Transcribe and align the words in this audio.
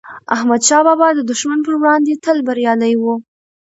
احمدشاه 0.35 0.83
بابا 0.87 1.07
د 1.15 1.19
دښمن 1.31 1.59
پر 1.65 1.73
وړاندی 1.79 2.13
تل 2.23 2.37
بریالي 2.47 2.93
و. 2.97 3.03